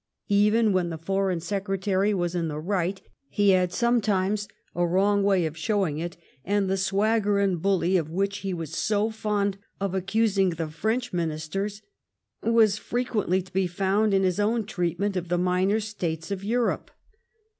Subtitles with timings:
[0.29, 5.45] Even when the Foreign Secretary was in the right, he had sometimes a wrong way
[5.45, 6.75] of show ing it; and the"
[7.15, 11.83] swagger and bully" of which he was so fond of accusing the French Ministers
[12.41, 16.89] was frequently to be found in his own treatment of the minor Slates of Europe.